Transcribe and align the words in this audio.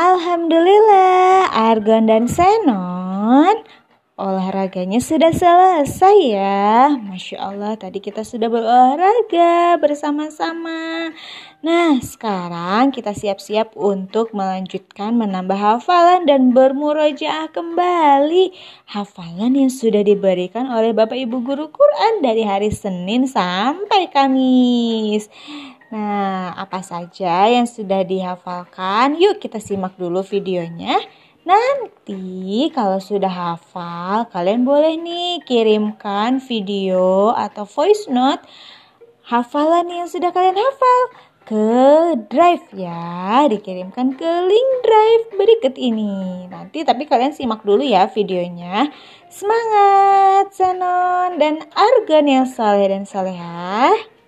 Alhamdulillah, 0.00 1.52
Argon 1.52 2.08
dan 2.08 2.24
Senon 2.24 3.60
olahraganya 4.16 4.96
sudah 4.96 5.28
selesai 5.28 6.16
ya. 6.24 6.88
Masya 6.96 7.36
Allah, 7.36 7.76
tadi 7.76 8.00
kita 8.00 8.24
sudah 8.24 8.48
berolahraga 8.48 9.76
bersama-sama. 9.76 11.12
Nah, 11.60 12.00
sekarang 12.00 12.96
kita 12.96 13.12
siap-siap 13.12 13.76
untuk 13.76 14.32
melanjutkan 14.32 15.20
menambah 15.20 15.56
hafalan 15.56 16.24
dan 16.24 16.56
bermurojaah 16.56 17.52
kembali 17.52 18.56
hafalan 18.88 19.52
yang 19.52 19.68
sudah 19.68 20.00
diberikan 20.00 20.68
oleh 20.72 20.96
Bapak 20.96 21.16
Ibu 21.16 21.44
Guru 21.44 21.68
Quran 21.68 22.24
dari 22.24 22.44
hari 22.44 22.72
Senin 22.72 23.28
sampai 23.28 24.08
Kamis. 24.08 25.28
Nah, 25.90 26.54
apa 26.54 26.86
saja 26.86 27.50
yang 27.50 27.66
sudah 27.66 28.06
dihafalkan? 28.06 29.18
Yuk 29.18 29.42
kita 29.42 29.58
simak 29.58 29.98
dulu 29.98 30.22
videonya. 30.22 31.02
Nanti 31.42 32.70
kalau 32.70 33.02
sudah 33.02 33.32
hafal, 33.32 34.30
kalian 34.30 34.62
boleh 34.62 34.94
nih 34.94 35.42
kirimkan 35.42 36.38
video 36.38 37.34
atau 37.34 37.66
voice 37.66 38.06
note 38.06 38.46
hafalan 39.26 39.90
yang 39.90 40.06
sudah 40.06 40.30
kalian 40.30 40.54
hafal 40.54 41.02
ke 41.42 41.66
drive 42.30 42.70
ya, 42.70 43.50
dikirimkan 43.50 44.14
ke 44.14 44.30
link 44.46 44.70
drive 44.86 45.24
berikut 45.34 45.74
ini. 45.74 46.46
Nanti 46.46 46.86
tapi 46.86 47.10
kalian 47.10 47.34
simak 47.34 47.66
dulu 47.66 47.82
ya 47.82 48.06
videonya. 48.06 48.94
Semangat 49.26 50.54
Sanon 50.54 51.34
dan 51.42 51.66
Argon 51.74 52.30
yang 52.30 52.46
saleh 52.46 52.94
dan 52.94 53.02
salehah. 53.02 54.19